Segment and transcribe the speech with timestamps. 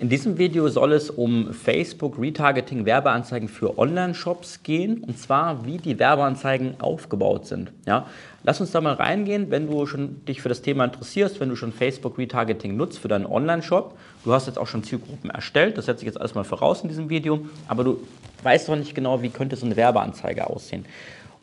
[0.00, 5.78] In diesem Video soll es um Facebook Retargeting Werbeanzeigen für Online-Shops gehen und zwar wie
[5.78, 7.72] die Werbeanzeigen aufgebaut sind.
[7.84, 8.06] Ja,
[8.44, 11.56] lass uns da mal reingehen, wenn du schon dich für das Thema interessierst, wenn du
[11.56, 13.98] schon Facebook Retargeting nutzt für deinen Online-Shop.
[14.24, 16.88] Du hast jetzt auch schon Zielgruppen erstellt, das setze ich jetzt alles mal voraus in
[16.88, 17.98] diesem Video, aber du
[18.44, 20.84] weißt doch nicht genau, wie könnte so eine Werbeanzeige aussehen.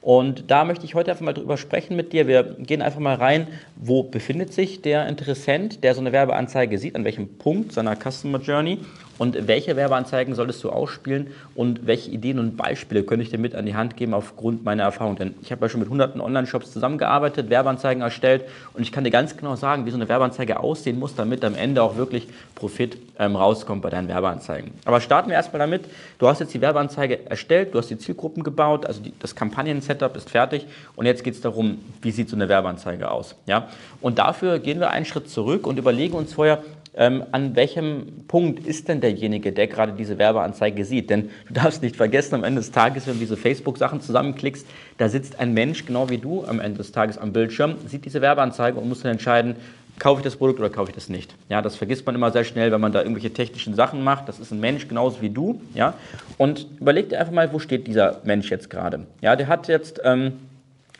[0.06, 2.28] Und da möchte ich heute einfach mal drüber sprechen mit dir.
[2.28, 6.96] Wir gehen einfach mal rein, wo befindet sich der Interessent, der so eine Werbeanzeige sieht,
[6.96, 8.78] an welchem Punkt seiner Customer Journey
[9.18, 13.56] und welche Werbeanzeigen solltest du ausspielen und welche Ideen und Beispiele könnte ich dir mit
[13.56, 15.16] an die Hand geben aufgrund meiner Erfahrung.
[15.16, 18.44] Denn ich habe ja schon mit hunderten Online-Shops zusammengearbeitet, Werbeanzeigen erstellt
[18.74, 21.56] und ich kann dir ganz genau sagen, wie so eine Werbeanzeige aussehen muss, damit am
[21.56, 24.72] Ende auch wirklich Profit ähm, rauskommt bei deinen Werbeanzeigen.
[24.86, 25.86] Aber starten wir erstmal damit,
[26.20, 30.16] du hast jetzt die Werbeanzeige erstellt, du hast die Zielgruppen gebaut, also die, das Kampagnen-Setup
[30.18, 33.36] ist fertig und jetzt geht es darum, wie sieht so eine Werbeanzeige aus.
[33.46, 33.70] Ja?
[34.02, 36.64] Und dafür gehen wir einen Schritt zurück und überlegen uns vorher,
[36.98, 41.10] ähm, an welchem Punkt ist denn derjenige, der gerade diese Werbeanzeige sieht?
[41.10, 44.66] Denn du darfst nicht vergessen, am Ende des Tages, wenn du diese Facebook-Sachen zusammenklickst,
[44.98, 48.22] da sitzt ein Mensch, genau wie du, am Ende des Tages am Bildschirm, sieht diese
[48.22, 49.56] Werbeanzeige und muss dann entscheiden,
[50.00, 51.36] kaufe ich das Produkt oder kaufe ich das nicht.
[51.50, 54.28] Ja, das vergisst man immer sehr schnell, wenn man da irgendwelche technischen Sachen macht.
[54.28, 55.62] Das ist ein Mensch genauso wie du.
[55.74, 55.94] Ja,
[56.38, 59.06] und überleg dir einfach mal, wo steht dieser Mensch jetzt gerade?
[59.22, 60.34] Ja, der hat jetzt, ähm,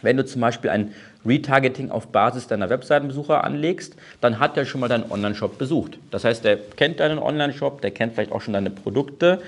[0.02, 0.94] wenn du zum Beispiel ein
[1.26, 5.98] Retargeting auf Basis deiner Webseitenbesucher anlegst, dann hat er schon mal deinen Online-Shop besucht.
[6.12, 9.42] Das heißt, der kennt deinen Online-Shop, der kennt vielleicht auch schon deine Produkte,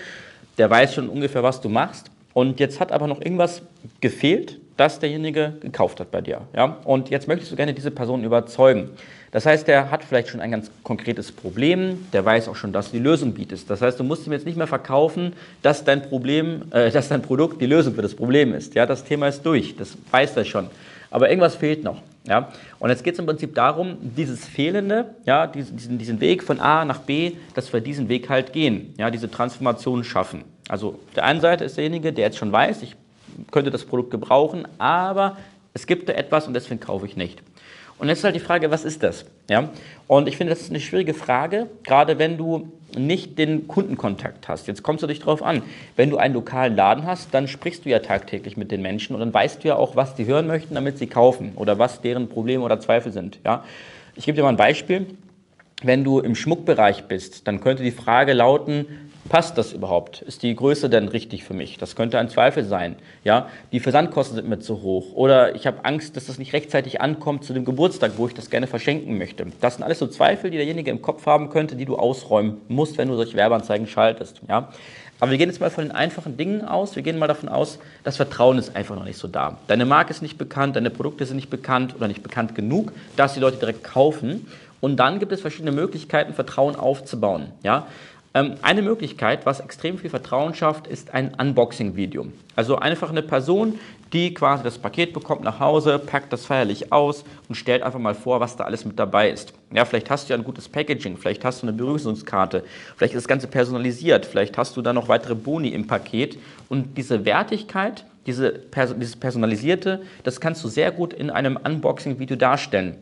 [0.58, 2.10] der weiß schon ungefähr, was du machst.
[2.34, 3.62] Und jetzt hat aber noch irgendwas
[4.00, 6.42] gefehlt, das derjenige gekauft hat bei dir.
[6.56, 6.78] Ja?
[6.84, 8.92] Und jetzt möchtest du gerne diese Person überzeugen.
[9.32, 12.92] Das heißt, der hat vielleicht schon ein ganz konkretes Problem, der weiß auch schon, dass
[12.92, 13.70] du die Lösung bietest.
[13.70, 17.22] Das heißt, du musst ihm jetzt nicht mehr verkaufen, dass dein Problem, äh, dass dein
[17.22, 18.74] Produkt die Lösung für das Problem ist.
[18.76, 20.70] Ja, das Thema ist durch, das weiß er schon.
[21.10, 22.02] Aber irgendwas fehlt noch.
[22.28, 22.50] Ja?
[22.80, 26.86] Und jetzt geht es im Prinzip darum, dieses Fehlende, ja, diesen, diesen Weg von A
[26.86, 30.44] nach B, dass wir diesen Weg halt gehen, ja, diese Transformation schaffen.
[30.68, 32.96] Also auf der einen Seite ist derjenige, der jetzt schon weiß, ich
[33.52, 35.38] könnte das Produkt gebrauchen, aber
[35.74, 37.42] es gibt da etwas und deswegen kaufe ich nicht.
[38.00, 39.26] Und jetzt ist halt die Frage, was ist das?
[39.50, 39.70] Ja?
[40.08, 44.68] Und ich finde, das ist eine schwierige Frage, gerade wenn du nicht den Kundenkontakt hast.
[44.68, 45.64] Jetzt kommst du dich darauf an.
[45.96, 49.20] Wenn du einen lokalen Laden hast, dann sprichst du ja tagtäglich mit den Menschen und
[49.20, 52.30] dann weißt du ja auch, was die hören möchten, damit sie kaufen oder was deren
[52.30, 53.40] Probleme oder Zweifel sind.
[53.44, 53.64] Ja?
[54.16, 55.08] Ich gebe dir mal ein Beispiel.
[55.84, 58.86] Wenn du im Schmuckbereich bist, dann könnte die Frage lauten,
[59.30, 60.22] passt das überhaupt?
[60.22, 61.78] Ist die Größe denn richtig für mich?
[61.78, 62.96] Das könnte ein Zweifel sein.
[63.24, 67.02] Ja, die Versandkosten sind mir zu hoch oder ich habe Angst, dass das nicht rechtzeitig
[67.02, 69.46] ankommt zu dem Geburtstag, wo ich das gerne verschenken möchte.
[69.62, 72.98] Das sind alles so Zweifel, die derjenige im Kopf haben könnte, die du ausräumen musst,
[72.98, 74.42] wenn du solche Werbeanzeigen schaltest.
[74.48, 74.70] Ja,
[75.20, 76.96] aber wir gehen jetzt mal von den einfachen Dingen aus.
[76.96, 79.58] Wir gehen mal davon aus, das Vertrauen ist einfach noch nicht so da.
[79.68, 83.34] Deine Marke ist nicht bekannt, deine Produkte sind nicht bekannt oder nicht bekannt genug, dass
[83.34, 84.48] die Leute direkt kaufen.
[84.80, 87.48] Und dann gibt es verschiedene Möglichkeiten, Vertrauen aufzubauen.
[87.64, 87.88] Ja?
[88.38, 92.28] Ähm, eine Möglichkeit, was extrem viel Vertrauen schafft, ist ein Unboxing-Video.
[92.56, 93.80] Also einfach eine Person,
[94.14, 98.14] die quasi das Paket bekommt nach Hause, packt das feierlich aus und stellt einfach mal
[98.14, 99.54] vor, was da alles mit dabei ist.
[99.74, 102.64] Ja, vielleicht hast du ja ein gutes Packaging, vielleicht hast du eine Begrüßungskarte,
[102.96, 106.38] vielleicht ist das Ganze personalisiert, vielleicht hast du da noch weitere Boni im Paket
[106.70, 108.60] und diese Wertigkeit, diese,
[108.98, 112.98] dieses Personalisierte, das kannst du sehr gut in einem Unboxing-Video darstellen.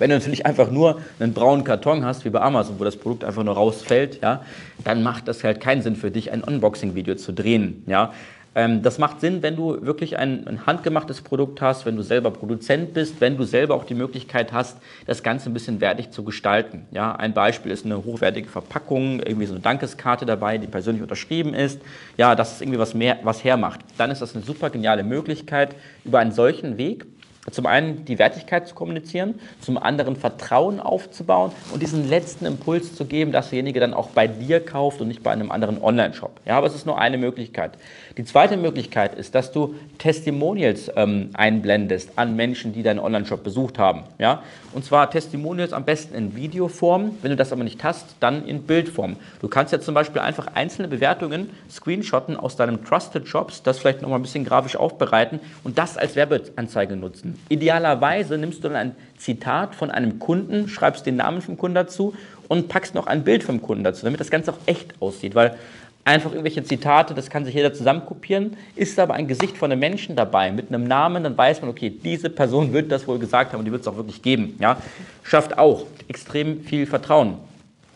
[0.00, 3.22] Wenn du natürlich einfach nur einen braunen Karton hast, wie bei Amazon, wo das Produkt
[3.22, 4.42] einfach nur rausfällt, ja,
[4.82, 7.84] dann macht das halt keinen Sinn für dich, ein Unboxing-Video zu drehen.
[7.86, 8.12] Ja.
[8.54, 12.30] Ähm, das macht Sinn, wenn du wirklich ein, ein, handgemachtes Produkt hast, wenn du selber
[12.30, 16.24] Produzent bist, wenn du selber auch die Möglichkeit hast, das Ganze ein bisschen wertig zu
[16.24, 16.86] gestalten.
[16.92, 21.52] Ja, ein Beispiel ist eine hochwertige Verpackung, irgendwie so eine Dankeskarte dabei, die persönlich unterschrieben
[21.52, 21.80] ist.
[22.16, 23.80] Ja, dass es irgendwie was, mehr, was hermacht.
[23.98, 25.76] Dann ist das eine super geniale Möglichkeit,
[26.06, 27.04] über einen solchen Weg
[27.50, 33.06] Zum einen die Wertigkeit zu kommunizieren, zum anderen Vertrauen aufzubauen und diesen letzten Impuls zu
[33.06, 36.38] geben, dass derjenige dann auch bei dir kauft und nicht bei einem anderen Online-Shop.
[36.44, 37.72] Ja, aber es ist nur eine Möglichkeit.
[38.18, 43.78] Die zweite Möglichkeit ist, dass du Testimonials ähm, einblendest an Menschen, die deinen Online-Shop besucht
[43.78, 44.02] haben.
[44.18, 44.42] Ja,
[44.74, 47.16] und zwar Testimonials am besten in Videoform.
[47.22, 49.16] Wenn du das aber nicht hast, dann in Bildform.
[49.40, 54.02] Du kannst ja zum Beispiel einfach einzelne Bewertungen screenshotten aus deinem Trusted Shops, das vielleicht
[54.02, 57.39] nochmal ein bisschen grafisch aufbereiten und das als Werbeanzeige nutzen.
[57.48, 62.14] Idealerweise nimmst du dann ein Zitat von einem Kunden, schreibst den Namen vom Kunden dazu
[62.48, 65.56] und packst noch ein Bild vom Kunden dazu, damit das Ganze auch echt aussieht, weil
[66.04, 70.16] einfach irgendwelche Zitate, das kann sich jeder zusammenkopieren, ist aber ein Gesicht von einem Menschen
[70.16, 73.60] dabei mit einem Namen, dann weiß man, okay, diese Person wird das wohl gesagt haben
[73.60, 74.56] und die wird es auch wirklich geben.
[74.58, 74.78] Ja?
[75.22, 77.36] Schafft auch extrem viel Vertrauen.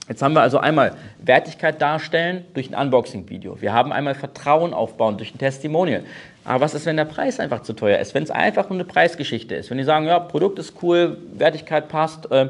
[0.08, 3.60] Jetzt haben wir also einmal Wertigkeit darstellen durch ein Unboxing-Video.
[3.62, 6.04] Wir haben einmal Vertrauen aufbauen durch ein Testimonial.
[6.44, 8.14] Aber was ist, wenn der Preis einfach zu teuer ist?
[8.14, 9.70] Wenn es einfach nur eine Preisgeschichte ist?
[9.70, 12.48] Wenn die sagen, ja, Produkt ist cool, Wertigkeit passt, äh,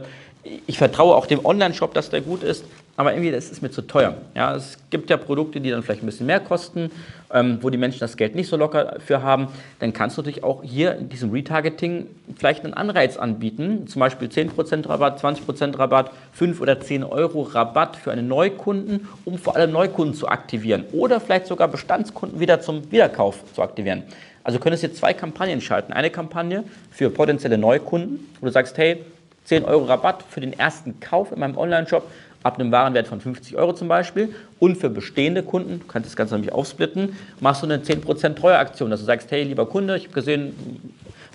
[0.66, 2.64] ich vertraue auch dem Online-Shop, dass der gut ist,
[2.96, 4.14] aber irgendwie das ist mir zu teuer.
[4.34, 6.90] Ja, es gibt ja Produkte, die dann vielleicht ein bisschen mehr kosten,
[7.34, 9.48] ähm, wo die Menschen das Geld nicht so locker für haben.
[9.80, 14.28] Dann kannst du natürlich auch hier in diesem Retargeting vielleicht einen Anreiz anbieten, zum Beispiel
[14.28, 19.72] 10% Rabatt, 20% Rabatt, 5 oder 10 Euro Rabatt für einen Neukunden, um vor allem
[19.72, 24.04] Neukunden zu aktivieren oder vielleicht sogar Bestandskunden wieder zum Wiederkauf zu aktivieren.
[24.44, 25.92] Also könntest du jetzt zwei Kampagnen schalten.
[25.92, 29.04] Eine Kampagne für potenzielle Neukunden, wo du sagst, hey,
[29.44, 32.08] 10 Euro Rabatt für den ersten Kauf in meinem Online-Shop
[32.44, 34.32] ab einem Warenwert von 50 Euro zum Beispiel.
[34.60, 38.90] Und für bestehende Kunden, du kannst das Ganze nämlich aufsplitten, machst du eine 10% Treueaktion,
[38.90, 40.54] dass du sagst, hey, lieber Kunde, ich habe gesehen,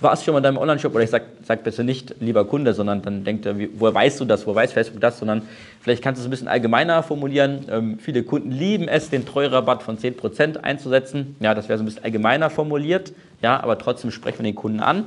[0.02, 3.02] warst schon mal in deinem Online-Shop oder ich sag, sag bitte nicht lieber Kunde, sondern
[3.02, 5.42] dann denkt er, woher weißt du das, woher weiß Facebook das, sondern
[5.82, 7.66] vielleicht kannst du es ein bisschen allgemeiner formulieren.
[7.70, 11.36] Ähm, viele Kunden lieben es, den Treuerabatt von 10% einzusetzen.
[11.40, 14.80] Ja, das wäre so ein bisschen allgemeiner formuliert, ja, aber trotzdem sprechen wir den Kunden
[14.80, 15.06] an.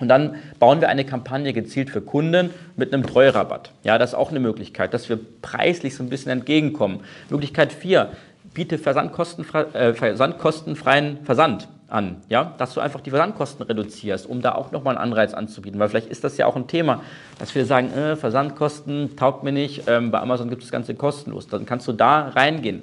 [0.00, 3.70] Und dann bauen wir eine Kampagne gezielt für Kunden mit einem Treuerabatt.
[3.84, 7.00] Ja, das ist auch eine Möglichkeit, dass wir preislich so ein bisschen entgegenkommen.
[7.30, 8.10] Möglichkeit 4,
[8.54, 14.54] biete versandkostenfrei, äh, versandkostenfreien Versand an, ja, dass du einfach die Versandkosten reduzierst, um da
[14.54, 17.02] auch nochmal einen Anreiz anzubieten, weil vielleicht ist das ja auch ein Thema,
[17.38, 20.94] dass wir sagen, äh, Versandkosten taugt mir nicht, ähm, bei Amazon gibt es das Ganze
[20.94, 22.82] kostenlos, dann kannst du da reingehen.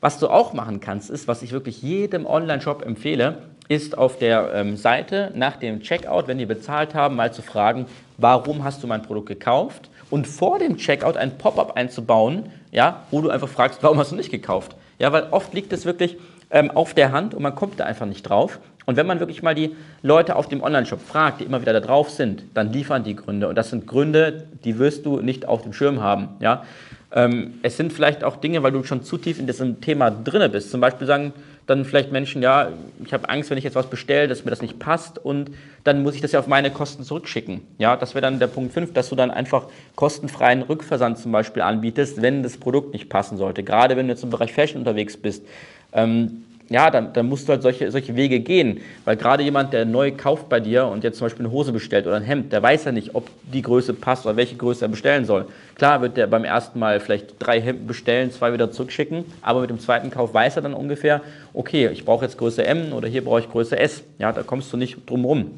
[0.00, 3.38] Was du auch machen kannst, ist, was ich wirklich jedem Online-Shop empfehle,
[3.68, 7.86] ist auf der ähm, Seite nach dem Checkout, wenn die bezahlt haben, mal zu fragen,
[8.18, 9.90] warum hast du mein Produkt gekauft?
[10.10, 14.16] Und vor dem Checkout ein Pop-up einzubauen, ja, wo du einfach fragst, warum hast du
[14.16, 14.76] nicht gekauft?
[14.98, 16.16] Ja, weil oft liegt es wirklich
[16.50, 18.60] ähm, auf der Hand und man kommt da einfach nicht drauf.
[18.86, 21.80] Und wenn man wirklich mal die Leute auf dem Online-Shop fragt, die immer wieder da
[21.80, 23.48] drauf sind, dann liefern die Gründe.
[23.48, 26.28] Und das sind Gründe, die wirst du nicht auf dem Schirm haben.
[26.40, 26.64] Ja?
[27.12, 30.48] Ähm, es sind vielleicht auch Dinge, weil du schon zu tief in diesem Thema drinne
[30.48, 30.70] bist.
[30.70, 31.32] Zum Beispiel sagen,
[31.66, 32.72] dann vielleicht Menschen, ja,
[33.04, 35.50] ich habe Angst, wenn ich jetzt was bestelle, dass mir das nicht passt und
[35.82, 37.62] dann muss ich das ja auf meine Kosten zurückschicken.
[37.78, 39.66] Ja, das wäre dann der Punkt 5, dass du dann einfach
[39.96, 43.62] kostenfreien Rückversand zum Beispiel anbietest, wenn das Produkt nicht passen sollte.
[43.62, 45.44] Gerade wenn du jetzt im Bereich Fashion unterwegs bist.
[45.92, 48.80] Ähm, ja, dann, dann musst du halt solche, solche Wege gehen.
[49.04, 52.06] Weil gerade jemand, der neu kauft bei dir und jetzt zum Beispiel eine Hose bestellt
[52.06, 54.88] oder ein Hemd, der weiß ja nicht, ob die Größe passt oder welche Größe er
[54.88, 55.46] bestellen soll.
[55.74, 59.70] Klar wird der beim ersten Mal vielleicht drei Hemden bestellen, zwei wieder zurückschicken, aber mit
[59.70, 61.20] dem zweiten Kauf weiß er dann ungefähr,
[61.52, 64.02] okay, ich brauche jetzt Größe M oder hier brauche ich Größe S.
[64.18, 65.50] Ja, da kommst du nicht drum rum.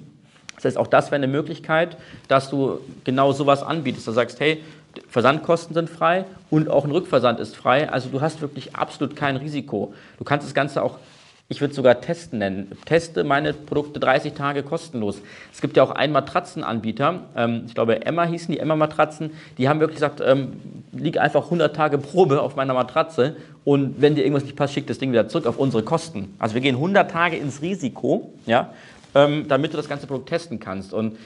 [0.56, 1.96] Das heißt, auch das wäre eine Möglichkeit,
[2.28, 4.08] dass du genau sowas anbietest.
[4.08, 4.62] Du sagst, hey,
[5.08, 7.90] Versandkosten sind frei und auch ein Rückversand ist frei.
[7.90, 9.94] Also du hast wirklich absolut kein Risiko.
[10.18, 10.98] Du kannst das Ganze auch,
[11.48, 12.72] ich würde sogar testen nennen.
[12.86, 15.20] Teste meine Produkte 30 Tage kostenlos.
[15.52, 19.68] Es gibt ja auch einen Matratzenanbieter, ähm, ich glaube Emma hießen die, Emma Matratzen, die
[19.68, 20.54] haben wirklich gesagt, ähm,
[20.92, 24.86] lieg einfach 100 Tage Probe auf meiner Matratze und wenn dir irgendwas nicht passt, schick
[24.86, 26.34] das Ding wieder zurück auf unsere Kosten.
[26.38, 28.72] Also wir gehen 100 Tage ins Risiko, ja,
[29.16, 30.92] ähm, damit du das ganze Produkt testen kannst.
[30.92, 31.16] Und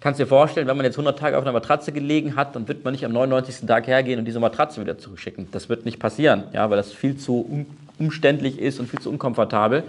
[0.00, 2.84] Kannst dir vorstellen, wenn man jetzt 100 Tage auf einer Matratze gelegen hat, dann wird
[2.84, 3.66] man nicht am 99.
[3.66, 5.48] Tag hergehen und diese Matratze wieder zurückschicken.
[5.52, 7.66] Das wird nicht passieren, ja, weil das viel zu
[7.98, 9.84] umständlich ist und viel zu unkomfortabel.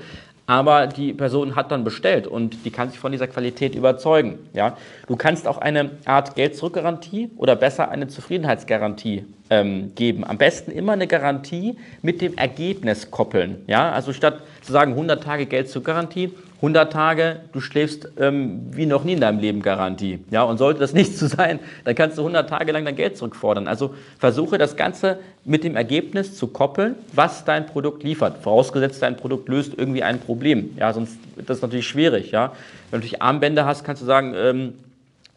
[0.47, 4.37] Aber die Person hat dann bestellt und die kann sich von dieser Qualität überzeugen.
[4.51, 4.75] Ja?
[5.07, 10.25] Du kannst auch eine Art Geld-Zurück-Garantie oder besser eine Zufriedenheitsgarantie ähm, geben.
[10.25, 13.63] Am besten immer eine Garantie mit dem Ergebnis koppeln.
[13.67, 13.93] Ja?
[13.93, 19.13] Also statt zu sagen 100 Tage Geld-Zurück-Garantie, 100 Tage, du schläfst ähm, wie noch nie
[19.13, 20.19] in deinem Leben Garantie.
[20.29, 23.17] Ja, und sollte das nicht so sein, dann kannst du 100 Tage lang dein Geld
[23.17, 23.67] zurückfordern.
[23.67, 28.43] Also versuche das Ganze mit dem Ergebnis zu koppeln, was dein Produkt liefert.
[28.43, 30.77] Vorausgesetzt, dein Produkt löst irgendwie ein Problem.
[30.77, 32.29] Ja, sonst wird das natürlich schwierig.
[32.29, 32.51] Ja,
[32.91, 34.73] wenn du natürlich Armbänder hast, kannst du sagen, ähm,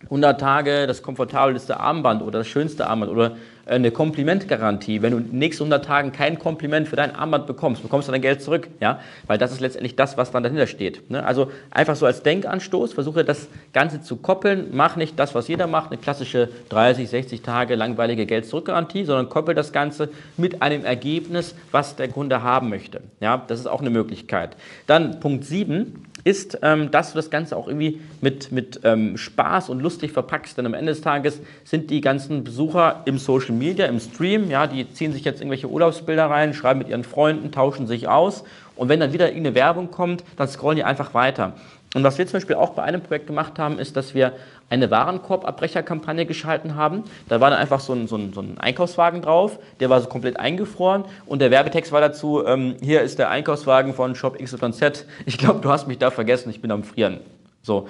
[0.04, 5.02] 100 Tage das komfortabelste Armband oder das schönste Armband oder eine Komplimentgarantie.
[5.02, 8.12] Wenn du in den nächsten 100 Tagen kein Kompliment für dein Armband bekommst, bekommst du
[8.12, 11.10] dein Geld zurück, ja, weil das ist letztendlich das, was dann dahinter steht.
[11.10, 11.24] Ne?
[11.24, 15.66] Also einfach so als Denkanstoß, versuche das Ganze zu koppeln, mach nicht das, was jeder
[15.66, 21.54] macht, eine klassische 30, 60 Tage langweilige Geld-Zurück-Garantie, sondern koppel das Ganze mit einem Ergebnis,
[21.72, 23.00] was der Kunde haben möchte.
[23.20, 24.56] Ja, das ist auch eine Möglichkeit.
[24.86, 29.68] Dann Punkt 7 ist, ähm, dass du das Ganze auch irgendwie mit, mit ähm, Spaß
[29.68, 30.56] und lustig verpackst.
[30.56, 34.66] Denn am Ende des Tages sind die ganzen Besucher im Social Media, im Stream, ja,
[34.66, 38.44] die ziehen sich jetzt irgendwelche Urlaubsbilder rein, schreiben mit ihren Freunden, tauschen sich aus.
[38.76, 41.52] Und wenn dann wieder irgendeine Werbung kommt, dann scrollen die einfach weiter.
[41.94, 44.32] Und was wir zum Beispiel auch bei einem Projekt gemacht haben, ist, dass wir
[44.68, 47.04] eine Warenkorbabbrecherkampagne geschalten haben.
[47.28, 50.08] Da war dann einfach so ein, so, ein, so ein, Einkaufswagen drauf, der war so
[50.08, 55.06] komplett eingefroren und der Werbetext war dazu, ähm, hier ist der Einkaufswagen von Shop XYZ,
[55.24, 57.20] ich glaube, du hast mich da vergessen, ich bin am Frieren.
[57.62, 57.88] So,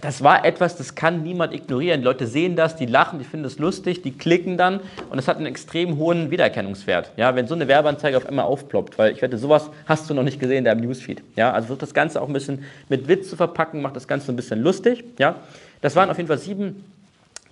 [0.00, 2.00] das war etwas, das kann niemand ignorieren.
[2.00, 4.80] Die Leute sehen das, die lachen, die finden es lustig, die klicken dann
[5.10, 7.10] und es hat einen extrem hohen Wiedererkennungswert.
[7.16, 10.22] Ja, wenn so eine Werbeanzeige auf einmal aufploppt, weil ich wette, sowas hast du noch
[10.22, 11.22] nicht gesehen in deinem Newsfeed.
[11.34, 14.36] Ja, also das Ganze auch ein bisschen mit Witz zu verpacken, macht das Ganze ein
[14.36, 15.04] bisschen lustig.
[15.18, 15.36] Ja,
[15.80, 16.84] das waren auf jeden Fall sieben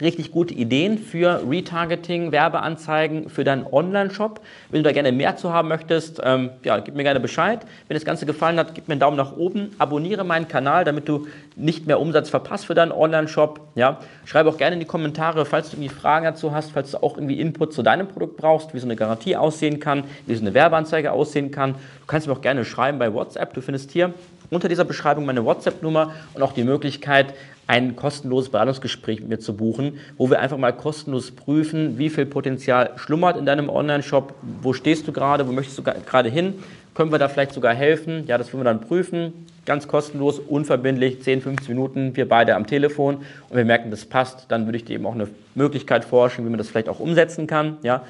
[0.00, 4.40] richtig gute Ideen für Retargeting, Werbeanzeigen für deinen Online-Shop.
[4.70, 7.60] Wenn du da gerne mehr zu haben möchtest, ähm, ja, gib mir gerne Bescheid.
[7.88, 11.08] Wenn das Ganze gefallen hat, gib mir einen Daumen nach oben, abonniere meinen Kanal, damit
[11.08, 13.60] du nicht mehr Umsatz verpasst für deinen Online-Shop.
[13.76, 17.02] Ja, schreibe auch gerne in die Kommentare, falls du irgendwie Fragen dazu hast, falls du
[17.02, 20.40] auch irgendwie Input zu deinem Produkt brauchst, wie so eine Garantie aussehen kann, wie so
[20.40, 21.72] eine Werbeanzeige aussehen kann.
[21.72, 23.54] Du kannst mir auch gerne schreiben bei WhatsApp.
[23.54, 24.12] Du findest hier
[24.50, 27.34] unter dieser Beschreibung meine WhatsApp-Nummer und auch die Möglichkeit,
[27.66, 32.26] ein kostenloses Beratungsgespräch mit mir zu buchen, wo wir einfach mal kostenlos prüfen, wie viel
[32.26, 36.54] Potenzial schlummert in deinem Online-Shop, wo stehst du gerade, wo möchtest du gerade hin,
[36.94, 39.32] können wir da vielleicht sogar helfen, ja, das wollen wir dann prüfen,
[39.66, 43.16] ganz kostenlos, unverbindlich, 10, 15 Minuten, wir beide am Telefon.
[43.48, 46.50] Und wir merken, das passt, dann würde ich dir eben auch eine Möglichkeit forschen, wie
[46.50, 48.02] man das vielleicht auch umsetzen kann, ja,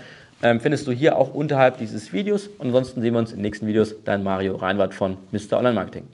[0.43, 2.49] ähm, findest du hier auch unterhalb dieses Videos.
[2.59, 5.59] Und ansonsten sehen wir uns in den nächsten Videos, dein Mario Reinwart von Mr.
[5.59, 6.14] Online Marketing.